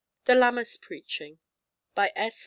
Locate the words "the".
0.25-0.33